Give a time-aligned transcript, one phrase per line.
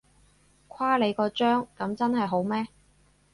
[0.67, 2.65] 誇你個張，噉真係好咩？